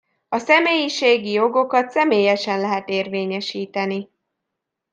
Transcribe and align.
A 0.29 0.37
személyiségi 0.37 1.31
jogokat 1.31 1.89
személyesen 1.91 2.59
lehet 2.59 2.89
érvényesíteni. 2.89 4.09